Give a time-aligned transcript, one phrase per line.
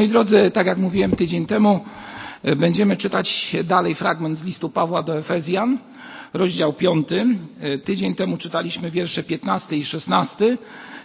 [0.00, 1.84] Moi drodzy, tak jak mówiłem tydzień temu,
[2.56, 5.78] będziemy czytać dalej fragment z listu Pawła do Efezjan,
[6.34, 7.08] rozdział 5.
[7.84, 10.58] Tydzień temu czytaliśmy wiersze 15 i 16.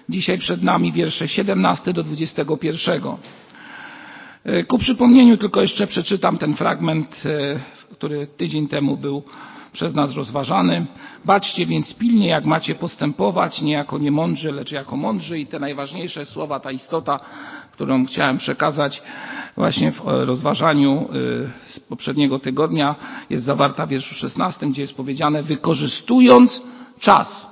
[0.10, 3.02] Dzisiaj przed nami wiersze 17 do 21.
[4.68, 7.24] Ku przypomnieniu tylko jeszcze przeczytam ten fragment,
[7.92, 9.24] który tydzień temu był
[9.76, 10.86] przez nas rozważany.
[11.26, 15.40] Baczcie więc pilnie, jak macie postępować, nie jako niemądrzy, lecz jako mądrzy.
[15.40, 17.20] I te najważniejsze słowa, ta istota,
[17.72, 19.02] którą chciałem przekazać
[19.58, 21.10] właśnie w rozważaniu
[21.68, 22.96] z poprzedniego tygodnia,
[23.30, 26.62] jest zawarta w wierszu 16, gdzie jest powiedziane, wykorzystując
[27.00, 27.50] czas,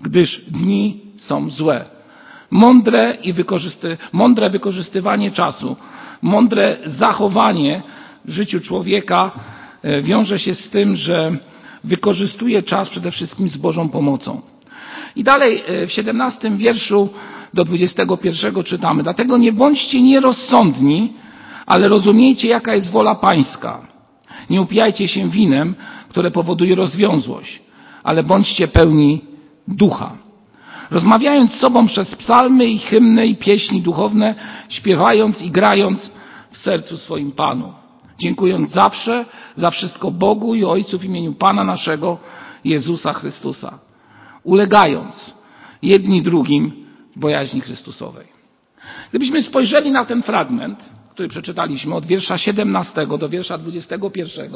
[0.00, 1.84] gdyż dni są złe.
[2.50, 5.76] Mądre, i wykorzysty, mądre wykorzystywanie czasu,
[6.22, 7.82] mądre zachowanie
[8.24, 9.30] w życiu człowieka
[10.02, 11.36] wiąże się z tym, że
[11.84, 14.40] wykorzystuje czas przede wszystkim z Bożą pomocą.
[15.16, 17.08] I dalej w 17 wierszu
[17.54, 19.02] do 21 czytamy.
[19.02, 21.12] Dlatego nie bądźcie nierozsądni,
[21.66, 23.86] ale rozumiejcie, jaka jest wola pańska.
[24.50, 25.74] Nie upijajcie się winem,
[26.08, 27.62] które powoduje rozwiązłość,
[28.02, 29.20] ale bądźcie pełni
[29.68, 30.16] ducha.
[30.90, 34.34] Rozmawiając z sobą przez psalmy i hymny i pieśni duchowne,
[34.68, 36.12] śpiewając i grając
[36.50, 37.72] w sercu swoim Panu.
[38.18, 42.18] Dziękując zawsze za wszystko Bogu i Ojcu w imieniu Pana naszego
[42.64, 43.78] Jezusa Chrystusa.
[44.44, 45.34] Ulegając
[45.82, 48.26] jedni drugim bojaźni Chrystusowej.
[49.10, 54.52] Gdybyśmy spojrzeli na ten fragment, który przeczytaliśmy od wiersza 17 do wiersza 21,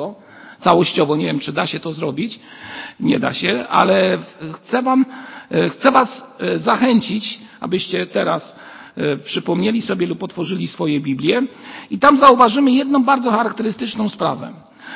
[0.59, 2.41] całościowo, nie wiem czy da się to zrobić,
[3.01, 4.19] nie da się, ale
[4.55, 5.05] chcę wam,
[5.71, 6.25] chcę was
[6.57, 8.57] zachęcić, abyście teraz
[9.25, 11.43] przypomnieli sobie lub otworzyli swoje Biblię
[11.91, 14.53] i tam zauważymy jedną bardzo charakterystyczną sprawę.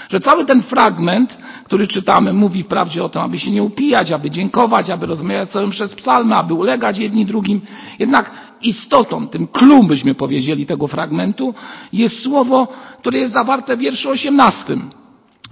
[0.08, 4.30] Że cały ten fragment, który czytamy, mówi wprawdzie o tym, aby się nie upijać, aby
[4.30, 7.60] dziękować, aby rozmawiać sobie przez psalmy, aby ulegać jedni drugim.
[7.98, 8.30] Jednak
[8.62, 11.54] istotą, tym klum byśmy powiedzieli tego fragmentu,
[11.92, 12.68] jest słowo,
[13.00, 14.76] które jest zawarte w wierszu 18,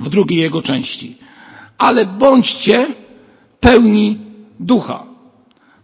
[0.01, 1.17] w drugiej jego części.
[1.79, 2.87] Ale bądźcie
[3.61, 4.19] pełni
[4.61, 5.05] ducha.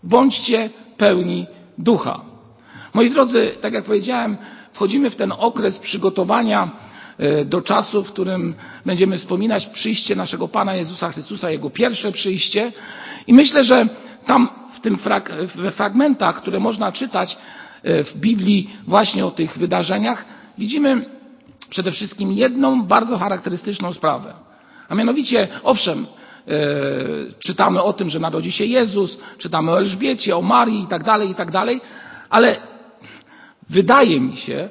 [0.02, 1.46] Bądźcie pełni
[1.78, 2.20] ducha.
[2.96, 4.36] Moi drodzy, tak jak powiedziałem,
[4.72, 6.70] wchodzimy w ten okres przygotowania
[7.44, 8.54] do czasu, w którym
[8.86, 12.72] będziemy wspominać przyjście naszego Pana Jezusa Chrystusa, Jego pierwsze przyjście.
[13.26, 13.88] I myślę, że
[14.26, 17.38] tam w tym frag w fragmentach, które można czytać
[17.84, 20.24] w Biblii właśnie o tych wydarzeniach,
[20.58, 21.04] widzimy
[21.70, 24.34] przede wszystkim jedną bardzo charakterystyczną sprawę.
[24.88, 26.06] A mianowicie, owszem,
[27.38, 31.30] czytamy o tym, że narodzi się Jezus, czytamy o Elżbiecie, o Marii i tak dalej,
[31.30, 31.80] i tak dalej,
[32.30, 32.75] ale
[33.70, 34.68] wydaje mi się,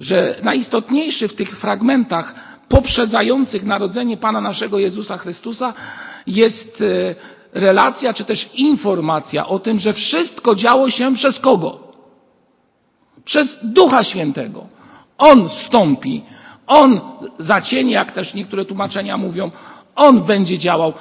[0.00, 2.34] że najistotniejszy w tych fragmentach
[2.68, 5.74] poprzedzających narodzenie Pana naszego Jezusa Chrystusa
[6.26, 6.82] jest
[7.52, 11.80] relacja, czy też informacja o tym, że wszystko działo się przez kogo?
[13.24, 14.66] Przez Ducha Świętego.
[15.18, 16.22] On stąpi,
[16.66, 17.00] On
[17.38, 19.50] zacieni, jak też niektóre tłumaczenia mówią,
[19.96, 20.92] On będzie działał.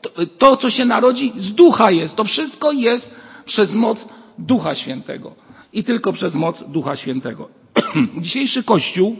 [0.00, 2.16] To, to, co się narodzi, z Ducha jest.
[2.16, 3.14] To wszystko jest
[3.44, 4.08] przez moc
[4.38, 5.45] Ducha Świętego.
[5.76, 7.48] I tylko przez moc Ducha Świętego.
[8.20, 9.16] Dzisiejszy Kościół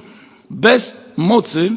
[0.50, 1.70] bez mocy,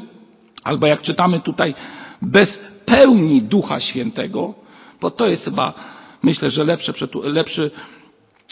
[0.64, 1.76] albo jak czytamy tutaj,
[2.22, 4.54] bez pełni Ducha Świętego,
[5.02, 5.74] bo to jest chyba,
[6.24, 7.72] myślę, że lepsze, lepszy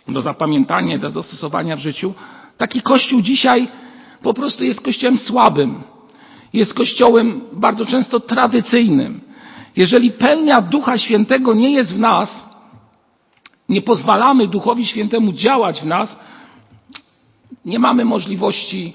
[0.08, 2.14] do zapamiętania, do zastosowania w życiu.
[2.58, 3.68] Taki Kościół dzisiaj
[4.22, 5.84] po prostu jest Kościołem słabym.
[6.54, 9.22] Jest Kościołem bardzo często tradycyjnym.
[9.76, 12.47] Jeżeli pełnia Ducha Świętego nie jest w nas,
[13.70, 16.20] nie pozwalamy Duchowi Świętemu działać w nas,
[17.66, 18.94] nie mamy możliwości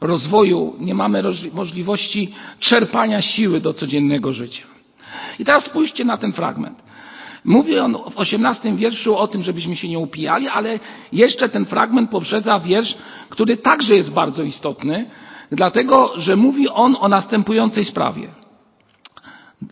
[0.00, 1.22] rozwoju, nie mamy
[1.52, 4.62] możliwości czerpania siły do codziennego życia.
[5.38, 6.82] I teraz spójrzcie na ten fragment.
[7.44, 10.78] Mówi on w osiemnastym wierszu o tym, żebyśmy się nie upijali, ale
[11.12, 12.94] jeszcze ten fragment poprzedza wiersz,
[13.28, 15.10] który także jest bardzo istotny,
[15.50, 18.28] dlatego, że mówi on o następującej sprawie.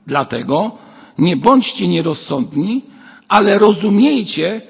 [0.07, 0.73] Dlatego
[1.19, 2.83] nie bądźcie nierozsądni,
[3.29, 4.61] ale rozumiejcie,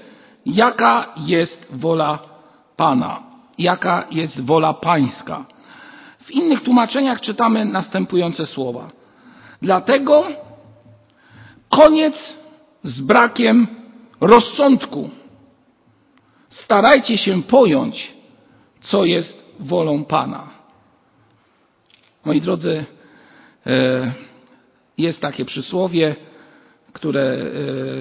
[0.47, 2.19] jaka jest wola
[2.77, 3.23] Pana,
[3.59, 5.45] jaka jest wola Pańska.
[6.23, 8.91] W innych tłumaczeniach czytamy następujące słowa.
[9.63, 10.27] Dlatego
[11.69, 12.37] koniec
[12.85, 13.67] z brakiem
[14.21, 15.11] rozsądku.
[16.51, 18.15] Starajcie się pojąć,
[18.81, 20.49] co jest wolą Pana.
[22.25, 22.85] Moi drodzy,
[24.99, 26.17] jest takie przysłowie,
[26.93, 27.37] które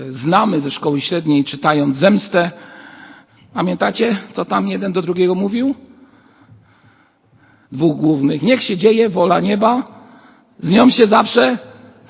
[0.09, 2.51] znamy ze szkoły średniej, czytając zemstę.
[3.53, 5.75] Pamiętacie, co tam jeden do drugiego mówił?
[7.71, 8.41] Dwóch głównych.
[8.41, 9.83] Niech się dzieje wola nieba,
[10.59, 11.57] z nią się zawsze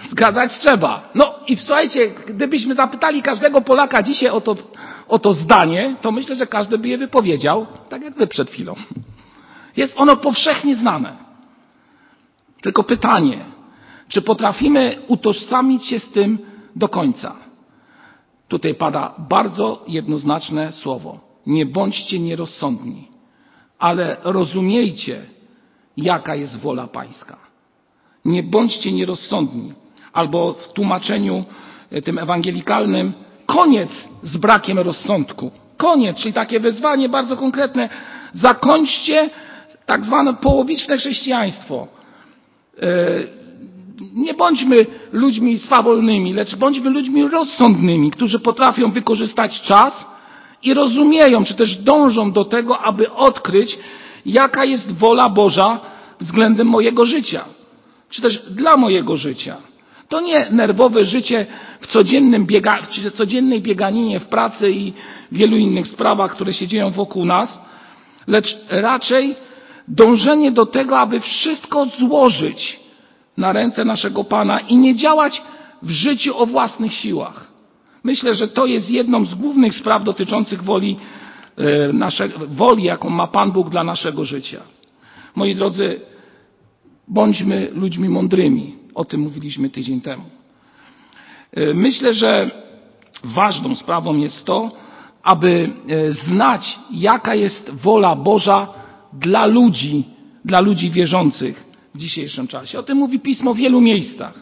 [0.09, 1.09] zgadzać trzeba.
[1.15, 4.55] No i słuchajcie, gdybyśmy zapytali każdego Polaka dzisiaj o to,
[5.07, 8.75] o to zdanie, to myślę, że każdy by je wypowiedział, tak jak wy przed chwilą.
[9.77, 11.17] Jest ono powszechnie znane.
[12.61, 13.45] Tylko pytanie,
[14.07, 16.39] czy potrafimy utożsamić się z tym
[16.77, 17.35] do końca?
[18.47, 21.19] Tutaj pada bardzo jednoznaczne słowo.
[21.45, 23.07] Nie bądźcie nierozsądni,
[23.79, 25.21] ale rozumiejcie,
[25.97, 27.37] jaka jest wola Pańska.
[28.25, 29.73] Nie bądźcie nierozsądni.
[30.13, 31.45] Albo w tłumaczeniu
[31.91, 33.13] e, tym ewangelikalnym,
[33.45, 35.51] koniec z brakiem rozsądku.
[35.77, 37.89] Koniec, czyli takie wezwanie bardzo konkretne.
[38.33, 39.29] Zakończcie
[39.85, 41.87] tak zwane połowiczne chrześcijaństwo.
[44.13, 50.07] Nie bądźmy ludźmi swawolnymi, lecz bądźmy ludźmi rozsądnymi, którzy potrafią wykorzystać czas
[50.63, 53.79] i rozumieją, czy też dążą do tego, aby odkryć,
[54.25, 55.79] jaka jest wola Boża
[56.19, 57.45] względem mojego życia,
[58.09, 59.57] czy też dla mojego życia.
[60.09, 61.45] To nie nerwowe życie
[61.79, 64.93] w, codziennym biega, w codziennej bieganinie w pracy i
[65.31, 67.59] wielu innych sprawach, które się dzieją wokół nas,
[68.27, 69.35] lecz raczej
[69.87, 72.86] dążenie do tego, aby wszystko złożyć
[73.37, 75.41] na ręce naszego Pana i nie działać
[75.81, 77.51] w życiu o własnych siłach.
[78.03, 80.97] Myślę, że to jest jedną z głównych spraw dotyczących woli,
[81.57, 84.61] e, nasze, woli jaką ma Pan Bóg dla naszego życia.
[85.35, 85.99] Moi drodzy,
[87.07, 88.75] bądźmy ludźmi mądrymi.
[88.95, 90.23] O tym mówiliśmy tydzień temu.
[91.53, 92.51] E, myślę, że
[93.23, 94.71] ważną sprawą jest to,
[95.23, 98.67] aby e, znać, jaka jest wola Boża
[99.13, 100.03] dla ludzi,
[100.45, 101.66] dla ludzi wierzących
[101.97, 102.79] dzisiejszym czasie.
[102.79, 104.33] O tym mówi Pismo w wielu miejscach.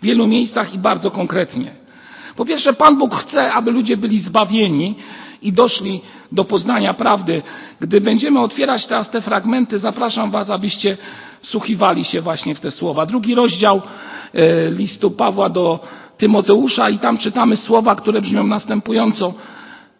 [0.00, 1.72] W wielu miejscach i bardzo konkretnie.
[2.36, 4.94] Po pierwsze, Pan Bóg chce, aby ludzie byli zbawieni
[5.42, 6.00] i doszli
[6.32, 7.42] do poznania prawdy.
[7.80, 10.96] Gdy będziemy otwierać teraz te fragmenty, zapraszam Was, abyście
[11.42, 13.06] wsłuchiwali się właśnie w te słowa.
[13.06, 13.82] Drugi rozdział
[14.34, 15.80] e, listu Pawła do
[16.16, 19.34] Tymoteusza i tam czytamy słowa, które brzmią następująco.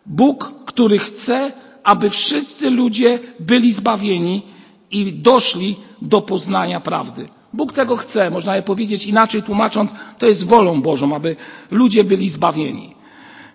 [0.07, 1.53] Bóg, który chce,
[1.85, 4.43] aby wszyscy ludzie byli zbawieni
[4.91, 7.29] i doszli do poznania prawdy.
[7.53, 11.37] Bóg tego chce, można je powiedzieć inaczej tłumacząc, to jest wolą Bożą, aby
[11.71, 12.95] ludzie byli zbawieni.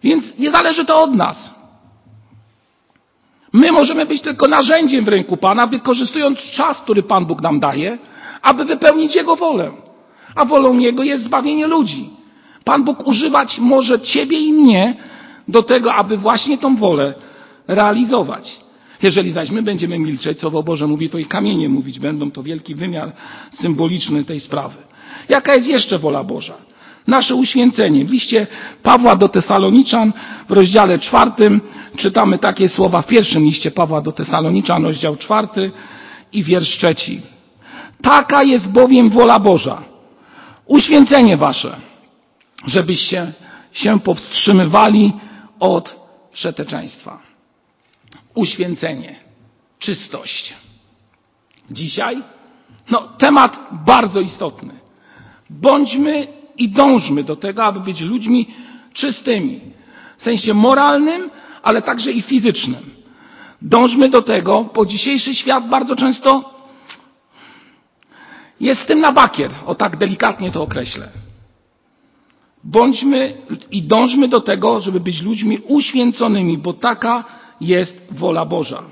[0.04, 1.56] Więc nie zależy to od nas.
[3.54, 7.98] My możemy być tylko narzędziem w ręku Pana, wykorzystując czas, który Pan Bóg nam daje,
[8.42, 9.72] aby wypełnić Jego wolę.
[10.36, 12.10] A wolą Jego jest zbawienie ludzi.
[12.64, 14.96] Pan Bóg używać może Ciebie i mnie
[15.48, 17.14] do tego, aby właśnie tą wolę
[17.68, 18.65] realizować.
[19.02, 22.32] Jeżeli zaś my będziemy milczeć, co Boże mówi, to i kamienie mówić będą.
[22.32, 23.12] To wielki wymiar
[23.60, 24.76] symboliczny tej sprawy.
[25.30, 26.54] Jaka jest jeszcze wola Boża?
[27.08, 28.06] Nasze uświęcenie.
[28.06, 28.48] W liście
[28.84, 30.14] Pawła do Tesaloniczan
[30.50, 31.62] w rozdziale czwartym
[31.98, 35.72] czytamy takie słowa w pierwszym liście Pawła do Tesaloniczan, rozdział czwarty
[36.34, 37.22] i wiersz trzeci.
[38.02, 39.84] Taka jest bowiem wola Boża.
[40.66, 41.76] Uświęcenie wasze,
[42.68, 43.32] żebyście
[43.74, 45.14] się powstrzymywali
[45.60, 45.96] od
[46.32, 47.25] przeteczeństwa
[48.36, 49.16] uświęcenie,
[49.80, 50.54] czystość.
[51.72, 52.22] Dzisiaj,
[52.92, 54.74] no, temat bardzo istotny.
[55.50, 56.28] Bądźmy
[56.58, 58.48] i dążmy do tego, aby być ludźmi
[58.94, 59.62] czystymi.
[60.18, 61.30] W sensie moralnym,
[61.64, 62.96] ale także i fizycznym.
[63.62, 66.56] Dążmy do tego, bo dzisiejszy świat bardzo często
[68.60, 71.10] jest z tym na bakier, o tak delikatnie to określę.
[72.64, 73.38] Bądźmy
[73.72, 77.24] i dążmy do tego, żeby być ludźmi uświęconymi, bo taka
[77.62, 78.84] jest wola Boża.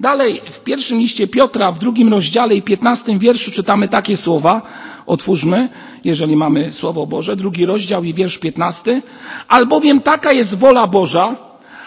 [0.00, 4.62] Dalej w pierwszym liście Piotra, w drugim rozdziale i piętnastym wierszu czytamy takie słowa.
[5.06, 5.68] Otwórzmy,
[6.04, 9.02] jeżeli mamy Słowo Boże, drugi rozdział i wiersz piętnasty.
[9.48, 11.36] Albowiem taka jest wola Boża,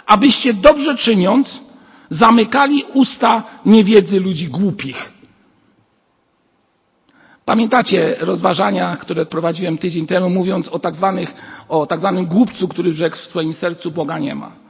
[0.06, 1.60] abyście dobrze czyniąc,
[2.10, 5.12] zamykali usta niewiedzy ludzi głupich.
[7.46, 11.34] Pamiętacie rozważania, które prowadziłem tydzień temu, mówiąc o tak, zwanych,
[11.70, 14.65] o tak zwanym głupcu, który rzekł w swoim sercu Boga nie ma.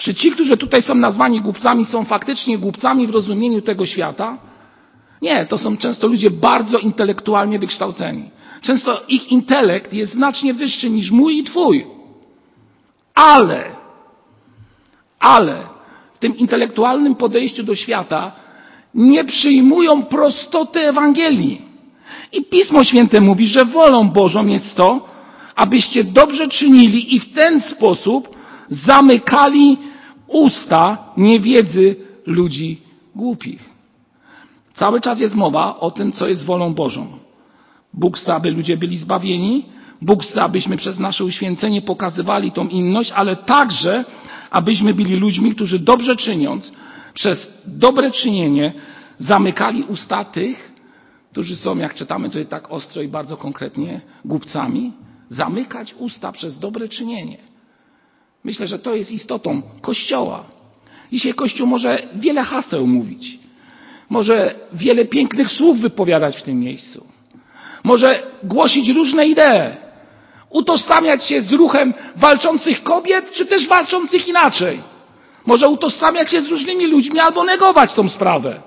[0.00, 4.38] Czy ci, którzy tutaj są nazwani głupcami, są faktycznie głupcami w rozumieniu tego świata?
[5.22, 8.30] Nie, to są często ludzie bardzo intelektualnie wykształceni.
[8.60, 11.86] Często ich intelekt jest znacznie wyższy niż mój i twój.
[13.14, 13.64] Ale,
[15.18, 15.56] ale
[16.14, 18.32] w tym intelektualnym podejściu do świata
[18.94, 21.62] nie przyjmują prostoty Ewangelii.
[22.32, 25.08] I Pismo Święte mówi, że wolą Bożą jest to,
[25.56, 28.36] abyście dobrze czynili i w ten sposób
[28.68, 29.89] zamykali
[30.30, 31.96] usta niewiedzy
[32.26, 32.78] ludzi
[33.14, 33.70] głupich.
[34.74, 37.06] Cały czas jest mowa o tym, co jest wolą Bożą.
[37.94, 39.64] Bóg chce, aby ludzie byli zbawieni,
[40.02, 44.04] Bóg chce, abyśmy przez nasze uświęcenie pokazywali tą inność, ale także,
[44.50, 46.72] abyśmy byli ludźmi, którzy dobrze czyniąc,
[47.14, 48.72] przez dobre czynienie
[49.18, 50.72] zamykali usta tych,
[51.32, 54.92] którzy są, jak czytamy tutaj tak ostro i bardzo konkretnie, głupcami.
[55.28, 57.49] Zamykać usta przez dobre czynienie.
[58.44, 60.44] Myślę, że to jest istotą Kościoła.
[61.12, 63.38] Dzisiaj Kościół może wiele haseł mówić.
[64.08, 67.06] może wiele pięknych słów wypowiadać w tym miejscu.
[67.84, 69.76] Może głosić różne idee.
[70.50, 74.80] Utożsamiać się z ruchem walczących kobiet, czy też walczących inaczej.
[75.46, 78.62] Może utożsamiać się z różnymi ludźmi albo negować tą sprawę.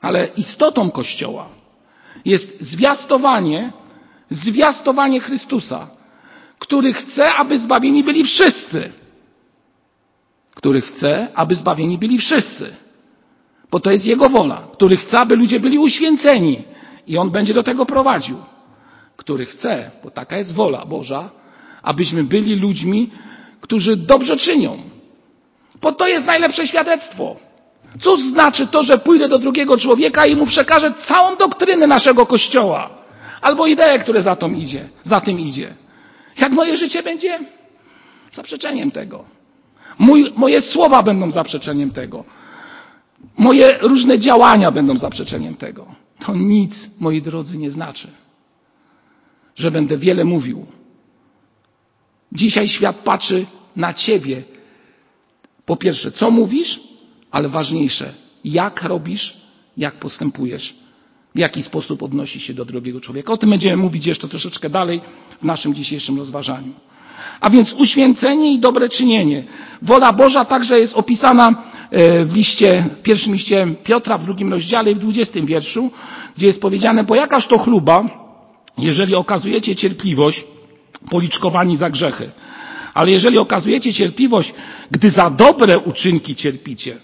[0.00, 1.48] Ale istotą Kościoła
[2.24, 3.72] jest zwiastowanie,
[4.30, 5.88] zwiastowanie Chrystusa,
[6.64, 8.92] który chce, aby zbawieni byli wszyscy.
[10.54, 12.74] Który chce, aby zbawieni byli wszyscy.
[13.70, 14.62] Bo to jest Jego wola.
[14.72, 16.64] Który chce, aby ludzie byli uświęceni.
[17.06, 18.36] I On będzie do tego prowadził.
[19.16, 21.30] Który chce, bo taka jest wola Boża,
[21.82, 23.10] abyśmy byli ludźmi,
[23.60, 24.82] którzy dobrze czynią.
[25.82, 27.36] Bo to jest najlepsze świadectwo.
[28.00, 32.90] Cóż znaczy to, że pójdę do drugiego człowieka i mu przekażę całą doktrynę naszego Kościoła?
[33.40, 35.83] Albo ideę, które za, idzie, za tym idzie.
[36.38, 37.38] Jak moje życie będzie
[38.32, 39.24] zaprzeczeniem tego.
[39.98, 42.24] Mój, moje słowa będą zaprzeczeniem tego.
[43.38, 45.86] Moje różne działania będą zaprzeczeniem tego.
[46.26, 48.08] To nic, moi drodzy, nie znaczy,
[49.56, 50.66] że będę wiele mówił.
[52.32, 54.42] Dzisiaj świat patrzy na ciebie.
[55.66, 56.80] Po pierwsze, co mówisz,
[57.30, 58.14] ale ważniejsze,
[58.44, 59.36] jak robisz,
[59.76, 60.74] jak postępujesz,
[61.34, 63.32] w jaki sposób odnosisz się do drugiego człowieka.
[63.32, 65.00] O tym będziemy mówić jeszcze troszeczkę dalej
[65.40, 66.72] w naszym dzisiejszym rozważaniu.
[67.40, 69.44] A więc uświęcenie i dobre czynienie.
[69.82, 74.92] Wola Boża także jest opisana e, w liście, w pierwszym liście Piotra, w drugim rozdziale
[74.92, 75.90] i w dwudziestym wierszu,
[76.36, 78.04] gdzie jest powiedziane, bo jakaż to chluba,
[78.78, 80.44] jeżeli okazujecie cierpliwość,
[81.10, 82.30] policzkowani za grzechy.
[82.94, 84.54] Ale jeżeli okazujecie cierpliwość,
[84.90, 86.96] gdy za dobre uczynki cierpicie,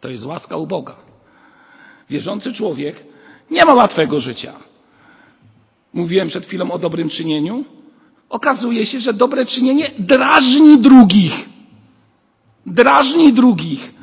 [0.00, 0.96] to jest łaska u Boga.
[2.10, 3.07] Wierzący człowiek
[3.50, 4.52] nie ma łatwego życia.
[5.94, 7.64] Mówiłem przed chwilą o dobrym czynieniu.
[8.28, 11.48] Okazuje się, że dobre czynienie drażni drugich.
[12.66, 13.94] Drażni drugich.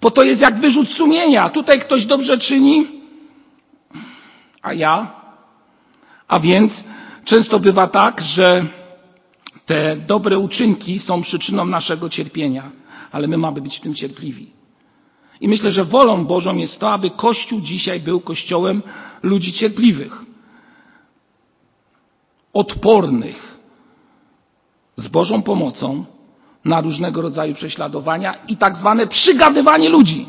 [0.00, 1.50] Bo to jest jak wyrzut sumienia.
[1.50, 2.86] Tutaj ktoś dobrze czyni,
[4.62, 5.22] a ja.
[6.28, 6.84] A więc
[7.24, 8.64] często bywa tak, że
[9.66, 12.70] te dobre uczynki są przyczyną naszego cierpienia,
[13.12, 14.61] ale my mamy być w tym cierpliwi.
[15.42, 18.82] I myślę, że wolą Bożą jest to, aby Kościół dzisiaj był Kościołem
[19.22, 20.24] ludzi cierpliwych,
[22.52, 23.58] odpornych,
[24.96, 26.04] z Bożą pomocą
[26.64, 30.26] na różnego rodzaju prześladowania i tak zwane przygadywanie ludzi.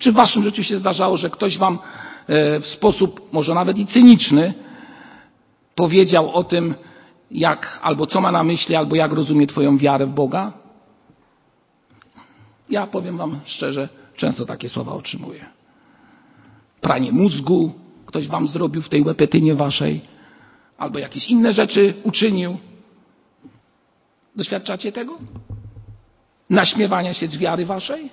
[0.00, 1.78] Czy w waszym życiu się zdarzało, że ktoś wam
[2.26, 4.54] e, w sposób może nawet i cyniczny
[5.74, 6.74] powiedział o tym,
[7.30, 10.52] jak, albo co ma na myśli, albo jak rozumie Twoją wiarę w Boga?
[12.70, 15.44] Ja powiem Wam szczerze, często takie słowa otrzymuję.
[16.80, 17.72] Pranie mózgu
[18.06, 20.00] ktoś Wam zrobił w tej łepetynie Waszej,
[20.78, 22.56] albo jakieś inne rzeczy uczynił.
[24.36, 25.18] Doświadczacie tego?
[26.50, 28.10] Naśmiewania się z wiary Waszej?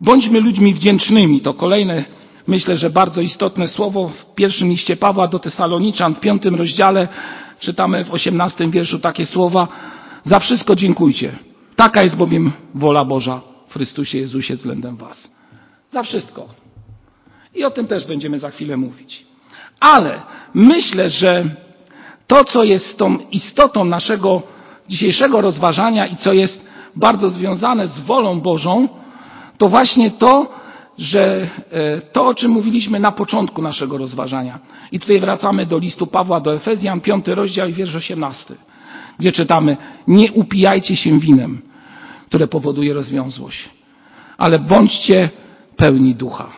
[0.00, 1.40] Bądźmy ludźmi wdzięcznymi.
[1.40, 2.04] To kolejne
[2.46, 7.08] myślę, że bardzo istotne słowo w pierwszym liście Pawła do Tesaloniczan w piątym rozdziale
[7.58, 9.68] czytamy w osiemnastym wierszu takie słowa
[10.22, 11.53] za wszystko dziękujcie.
[11.76, 15.30] Taka jest bowiem wola Boża w Chrystusie Jezusie względem was.
[15.88, 16.48] Za wszystko.
[17.54, 19.26] I o tym też będziemy za chwilę mówić.
[19.80, 20.22] Ale
[20.54, 21.44] myślę, że
[22.26, 24.42] to, co jest tą istotą naszego
[24.88, 26.66] dzisiejszego rozważania i co jest
[26.96, 28.88] bardzo związane z wolą Bożą,
[29.58, 30.52] to właśnie to,
[30.98, 34.58] że e, to, o czym mówiliśmy na początku naszego rozważania,
[34.92, 38.54] i tutaj wracamy do listu Pawła do Efezjan, piąty rozdział i wiersz osiemnasty,
[39.18, 39.76] gdzie czytamy,
[40.08, 41.62] nie upijajcie się winem,
[42.34, 43.70] które powoduje rozwiązłość,
[44.38, 45.30] ale bądźcie
[45.76, 46.52] pełni ducha.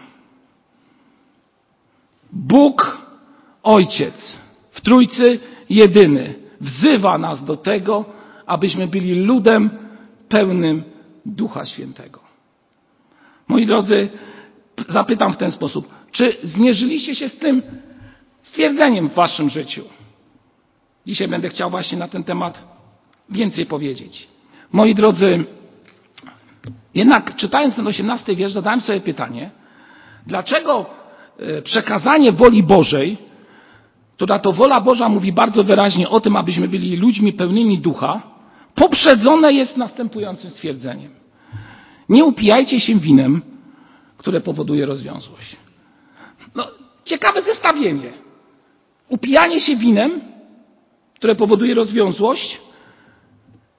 [2.33, 3.03] Bóg,
[3.63, 4.39] Ojciec,
[4.71, 5.41] w Trójcy
[5.71, 8.05] jedyny, wzywa nas do tego,
[8.47, 9.71] abyśmy byli ludem
[10.29, 10.83] pełnym
[11.27, 12.21] Ducha Świętego.
[13.49, 14.09] Moi drodzy,
[14.89, 17.63] zapytam w ten sposób, czy zmierzyliście się z tym
[18.43, 19.85] stwierdzeniem w waszym życiu?
[21.07, 22.63] Dzisiaj będę chciał właśnie na ten temat
[23.31, 24.29] więcej powiedzieć.
[24.73, 25.45] Moi drodzy,
[26.95, 29.51] jednak czytając ten osiemnasty wiersz zadałem sobie pytanie,
[30.27, 30.87] dlaczego
[31.39, 33.19] e, przekazanie woli Bożej,
[34.17, 38.23] która to wola Boża mówi bardzo wyraźnie o tym, abyśmy byli ludźmi pełnymi ducha,
[38.75, 41.11] poprzedzone jest następującym stwierdzeniem.
[42.09, 43.43] Nie upijajcie się winem,
[44.19, 45.57] które powoduje rozwiązłość.
[46.55, 46.67] No,
[47.05, 48.13] ciekawe zestawienie.
[49.09, 50.21] Upijanie się winem,
[51.15, 52.61] które powoduje rozwiązłość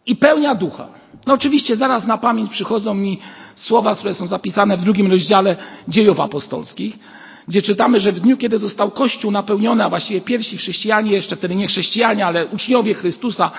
[0.08, 0.88] i pełnia ducha.
[1.26, 3.20] No oczywiście zaraz na pamięć przychodzą mi
[3.56, 5.56] słowa, które są zapisane w drugim rozdziale
[5.88, 7.00] dziejów apostolskich,
[7.48, 11.56] gdzie czytamy, że w dniu, kiedy został Kościół napełniony, a właściwie pierwsi chrześcijanie, jeszcze wtedy
[11.56, 13.52] nie chrześcijanie, ale uczniowie Chrystusa,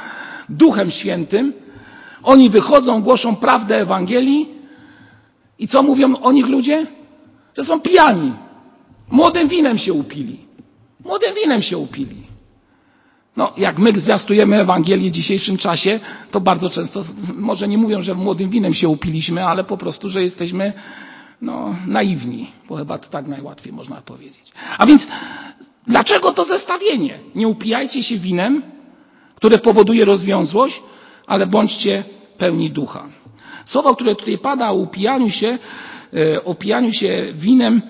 [0.49, 1.53] Duchem Świętym,
[2.23, 4.49] Oni wychodzą, głoszą prawdę Ewangelii
[5.59, 6.87] i co mówią o nich ludzie?
[7.57, 8.33] Że są pijani.
[9.11, 10.39] Młodym winem się upili.
[11.05, 12.17] Młodym winem się upili.
[13.39, 17.05] No, jak my zwiastujemy Ewangelię w dzisiejszym czasie, to bardzo często,
[17.35, 20.73] może nie mówią, że młodym winem się upiliśmy, ale po prostu, że jesteśmy
[21.43, 24.53] no, naiwni, bo chyba to tak najłatwiej można powiedzieć.
[24.79, 25.07] A więc
[25.87, 27.19] dlaczego to zestawienie?
[27.35, 28.63] Nie upijajcie się winem,
[29.35, 30.83] które powoduje rozwiązłość,
[31.27, 32.05] ale bądźcie
[32.39, 33.05] pełni ducha.
[33.65, 35.59] Słowo, które tutaj pada o upijaniu się,
[36.15, 37.83] e, o pijaniu się winem,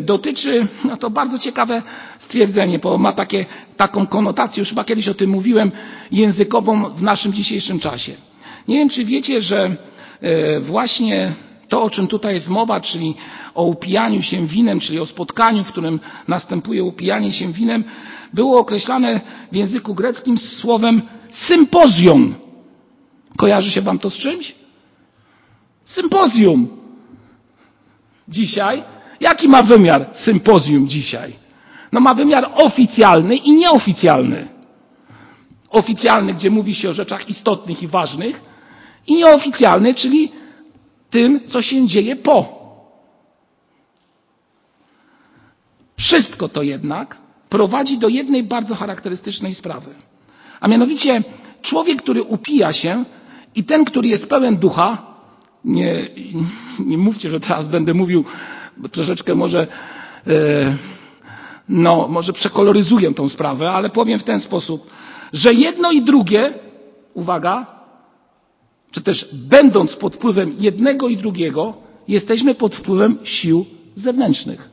[0.00, 1.82] dotyczy, no to bardzo ciekawe
[2.18, 5.72] stwierdzenie, bo ma takie, taką konotację, już chyba kiedyś o tym mówiłem,
[6.12, 8.12] językową w naszym dzisiejszym czasie.
[8.68, 9.76] Nie wiem, czy wiecie, że
[10.20, 11.32] e, właśnie
[11.68, 13.14] to, o czym tutaj jest mowa, czyli
[13.54, 17.84] o upijaniu się winem, czyli o spotkaniu, w którym następuje upijanie się winem,
[18.32, 19.20] było określane
[19.52, 22.34] w języku greckim słowem sympozjon.
[23.36, 24.54] Kojarzy się wam to z czymś?
[25.84, 26.68] Sympozjum.
[28.28, 28.82] Dzisiaj.
[29.22, 31.32] Jaki ma wymiar sympozjum dzisiaj?
[31.92, 34.48] No ma wymiar oficjalny i nieoficjalny.
[35.70, 38.42] Oficjalny, gdzie mówi się o rzeczach istotnych i ważnych,
[39.06, 40.32] i nieoficjalny, czyli
[41.10, 42.62] tym, co się dzieje po.
[45.96, 49.94] Wszystko to jednak prowadzi do jednej bardzo charakterystycznej sprawy.
[50.60, 51.22] A mianowicie
[51.62, 53.04] człowiek, który upija się
[53.54, 55.06] i ten, który jest pełen ducha,
[55.64, 56.08] nie,
[56.78, 58.24] nie mówcie, że teraz będę mówił
[58.92, 59.66] troszeczkę może,
[60.26, 60.76] e,
[61.68, 64.90] no, może przekoloryzuję tą sprawę, ale powiem w ten sposób,
[65.32, 66.54] że jedno i drugie,
[67.14, 67.66] uwaga,
[68.90, 71.74] czy też będąc pod wpływem jednego i drugiego,
[72.08, 74.70] jesteśmy pod wpływem sił zewnętrznych.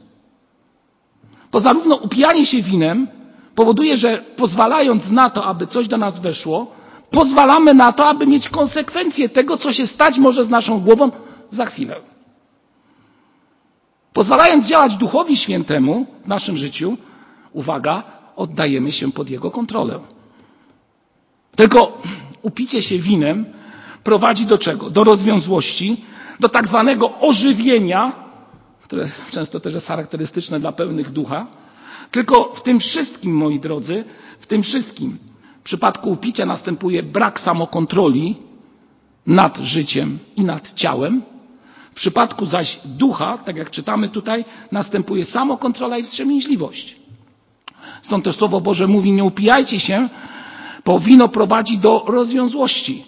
[1.52, 3.08] To zarówno upijanie się winem
[3.56, 6.72] powoduje, że pozwalając na to, aby coś do nas weszło,
[7.12, 11.12] pozwalamy na to, aby mieć konsekwencje tego, co się stać może z naszą głową
[11.50, 11.96] za chwilę.
[14.14, 16.98] Pozwalając działać Duchowi Świętemu w naszym życiu,
[17.54, 18.04] uwaga,
[18.36, 20.00] oddajemy się pod Jego kontrolę.
[21.56, 22.02] Tylko
[22.42, 23.46] upicie się winem
[24.04, 24.90] prowadzi do czego?
[24.90, 26.02] Do rozwiązłości,
[26.40, 28.12] do tak zwanego ożywienia,
[28.84, 31.48] które często też jest charakterystyczne dla pełnych ducha.
[32.12, 34.04] Tylko w tym wszystkim, moi drodzy,
[34.40, 35.18] w tym wszystkim
[35.60, 38.36] w przypadku upicia następuje brak samokontroli
[39.26, 41.22] nad życiem i nad ciałem.
[42.00, 46.96] W przypadku zaś ducha, tak jak czytamy tutaj, następuje samokontrola i wstrzemięźliwość.
[48.02, 50.10] Stąd też Słowo Boże mówi, nie upijajcie się,
[50.86, 53.06] bo wino prowadzi do rozwiązłości.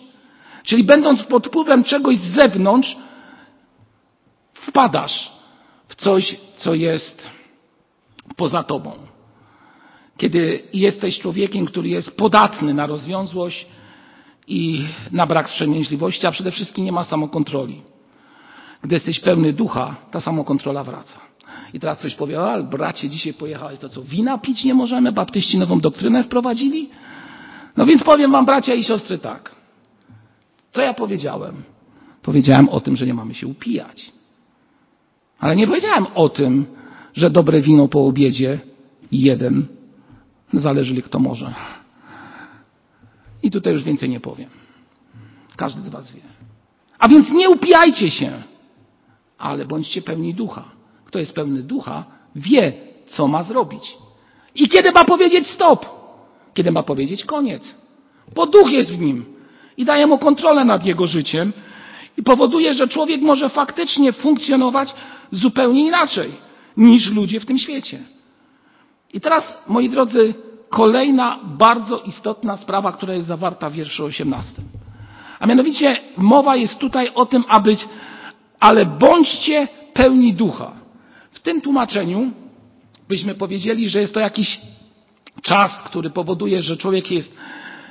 [0.63, 2.95] Czyli będąc pod wpływem czegoś z zewnątrz,
[4.54, 5.32] wpadasz
[5.88, 7.27] w coś, co jest
[8.36, 8.93] poza tobą.
[10.17, 13.65] Kiedy jesteś człowiekiem, który jest podatny na rozwiązłość
[14.47, 17.90] i na brak wstrzemięźliwości, a przede wszystkim nie ma samokontroli.
[18.84, 21.20] Gdy jesteś pełny ducha, ta samokontrola wraca.
[21.74, 25.12] I teraz coś powie, ale bracie, dzisiaj pojechałeś, to co, wina pić nie możemy?
[25.12, 26.89] Baptyści nową doktrynę wprowadzili?
[27.78, 29.56] No więc powiem wam, bracia i siostry, tak.
[30.72, 31.63] Co ja powiedziałem?
[32.22, 34.12] Powiedziałem o tym, że nie mamy się upijać.
[35.39, 36.65] Ale nie powiedziałem o tym,
[37.13, 38.60] że dobre wino po obiedzie
[39.12, 39.65] jeden,
[40.54, 41.54] zależy kto może.
[43.44, 44.50] I tutaj już więcej nie powiem.
[45.56, 46.22] Każdy z Was wie.
[47.00, 48.44] A więc nie upijajcie się,
[49.41, 50.63] ale bądźcie pełni ducha.
[51.06, 52.04] Kto jest pełny ducha,
[52.36, 52.73] wie,
[53.08, 53.97] co ma zrobić.
[54.56, 55.86] I kiedy ma powiedzieć stop,
[56.54, 57.75] kiedy ma powiedzieć koniec.
[58.36, 59.25] Bo duch jest w nim
[59.77, 61.54] i daje mu kontrolę nad jego życiem
[62.17, 64.93] i powoduje, że człowiek może faktycznie funkcjonować
[65.32, 66.32] zupełnie inaczej
[66.77, 67.99] niż ludzie w tym świecie.
[69.13, 70.34] I teraz, moi drodzy,
[70.69, 74.62] kolejna bardzo istotna sprawa, która jest zawarta w wierszu 18.
[75.39, 77.75] A mianowicie mowa jest tutaj o tym, aby,
[78.62, 80.71] ale bądźcie pełni ducha.
[81.32, 82.32] W tym tłumaczeniu
[83.10, 84.62] byśmy powiedzieli, że jest to jakiś
[85.41, 87.36] czas, który powoduje, że człowiek jest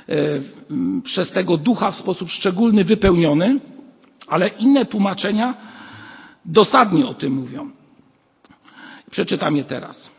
[0.09, 0.15] e,
[1.03, 3.59] przez tego ducha w sposób szczególny wypełniony,
[4.27, 5.53] ale inne tłumaczenia
[6.45, 7.71] dosadnie o tym mówią.
[9.11, 10.09] Przeczytam je teraz.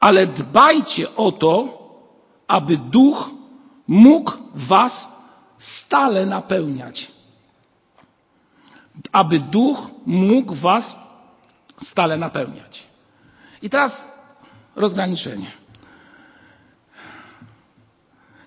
[0.00, 1.78] Ale dbajcie o to,
[2.48, 3.30] aby duch
[3.88, 5.08] mógł was
[5.58, 7.13] stale napełniać.
[9.12, 10.96] Aby duch mógł was
[11.82, 12.86] stale napełniać.
[13.62, 14.04] I teraz
[14.76, 15.50] rozgraniczenie.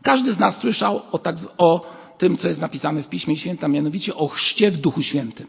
[0.01, 4.15] Każdy z nas słyszał o, tak, o tym, co jest napisane w Piśmie Świętym, mianowicie
[4.15, 5.47] o chrzcie w Duchu Świętym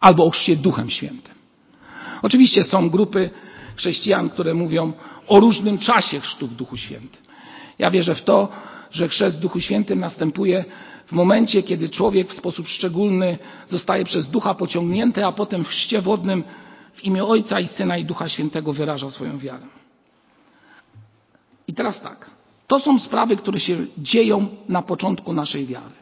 [0.00, 1.34] albo o chrzcie Duchem Świętym.
[2.22, 3.30] Oczywiście są grupy
[3.76, 4.92] chrześcijan, które mówią
[5.28, 7.22] o różnym czasie chrztu w Duchu Świętym.
[7.78, 8.48] Ja wierzę w to,
[8.90, 10.64] że chrzest w Duchu Świętym następuje
[11.10, 16.02] w momencie, kiedy człowiek w sposób szczególny zostaje przez ducha pociągnięty, a potem w chrzcie
[16.02, 16.44] wodnym
[16.92, 19.66] w imię Ojca i Syna i Ducha Świętego wyraża swoją wiarę.
[21.68, 22.30] I teraz tak.
[22.66, 25.94] To są sprawy, które się dzieją na początku naszej wiary,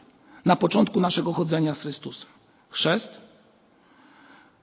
[0.45, 2.29] na początku naszego chodzenia z Chrystusem.
[2.69, 3.21] Chrzest,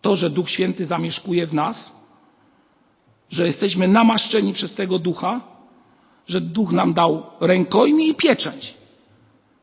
[0.03, 1.93] to, że Duch Święty zamieszkuje w nas,
[3.31, 5.41] że jesteśmy namaszczeni przez tego Ducha,
[6.27, 8.75] że Duch nam dał rękojmi i pieczęć.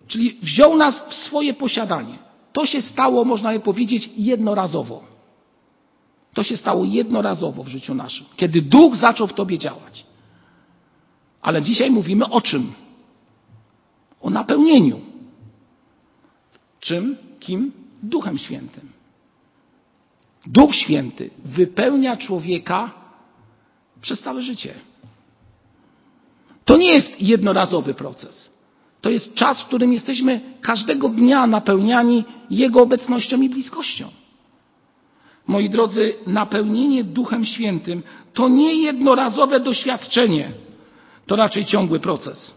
[0.07, 2.17] Czyli wziął nas w swoje posiadanie.
[2.53, 5.03] To się stało, można by powiedzieć, jednorazowo.
[6.33, 10.05] To się stało jednorazowo w życiu naszym, kiedy Duch zaczął w tobie działać.
[11.41, 12.73] Ale dzisiaj mówimy o czym?
[14.21, 15.01] O napełnieniu.
[16.79, 17.17] Czym?
[17.39, 17.71] Kim?
[18.03, 18.91] Duchem Świętym.
[20.45, 22.91] Duch Święty wypełnia człowieka
[24.01, 24.73] przez całe życie.
[26.65, 28.52] To nie jest jednorazowy proces.
[29.03, 34.07] To jest czas, w którym jesteśmy każdego dnia napełniani Jego obecnością i bliskością.
[35.47, 40.51] Moi drodzy, napełnienie Duchem Świętym to nie jednorazowe doświadczenie,
[41.25, 42.53] to raczej ciągły proces.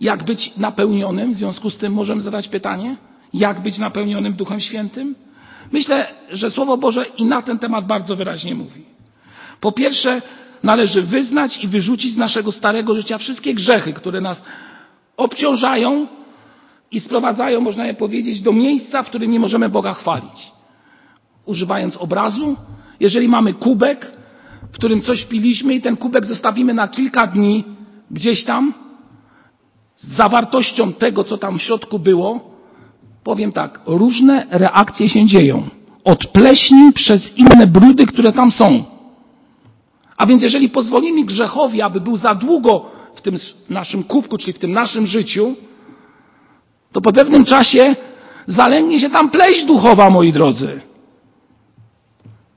[0.00, 1.32] Jak być napełnionym?
[1.32, 2.96] W związku z tym możemy zadać pytanie,
[3.34, 5.14] jak być napełnionym Duchem Świętym?
[5.72, 8.84] Myślę, że Słowo Boże i na ten temat bardzo wyraźnie mówi.
[9.60, 10.22] Po pierwsze,
[10.62, 14.44] należy wyznać i wyrzucić z naszego starego życia wszystkie grzechy, które nas
[15.16, 16.06] obciążają
[16.90, 20.52] i sprowadzają, można je powiedzieć, do miejsca, w którym nie możemy Boga chwalić.
[21.46, 22.56] Używając obrazu,
[23.00, 24.12] jeżeli mamy kubek,
[24.72, 27.64] w którym coś piliśmy i ten kubek zostawimy na kilka dni
[28.10, 28.74] gdzieś tam,
[29.96, 32.52] z zawartością tego, co tam w środku było,
[33.24, 35.62] powiem tak, różne reakcje się dzieją.
[36.04, 38.91] Od pleśni przez inne brudy, które tam są.
[40.22, 43.36] A więc jeżeli pozwolimy grzechowi, aby był za długo w tym
[43.70, 45.54] naszym kubku, czyli w tym naszym życiu,
[46.92, 47.96] to po pewnym czasie
[48.46, 50.80] zalęgnie się tam pleść duchowa, moi drodzy.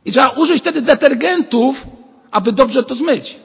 [0.06, 1.88] I trzeba użyć wtedy detergentów,
[2.32, 3.36] aby dobrze to zmyć.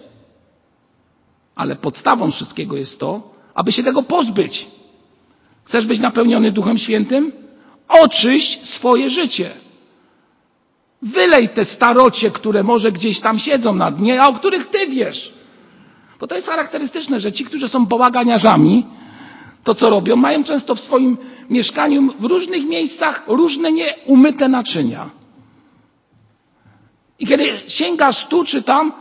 [1.54, 3.22] Ale podstawą wszystkiego jest to,
[3.54, 4.66] aby się tego pozbyć.
[5.64, 7.32] Chcesz być napełniony Duchem Świętym?
[7.88, 9.50] Oczyść swoje życie.
[11.02, 15.32] Wylej te starocie, które może gdzieś tam siedzą na dnie, a o których ty wiesz.
[16.20, 18.86] Bo to jest charakterystyczne, że ci, którzy są bałaganiarzami,
[19.64, 21.18] to co robią, mają często w swoim
[21.50, 25.10] mieszkaniu w różnych miejscach różne nieumyte naczynia.
[27.18, 28.92] I kiedy sięgasz tu czy tam,